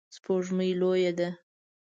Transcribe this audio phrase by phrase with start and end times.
[0.15, 1.29] سپوږمۍ لویه ده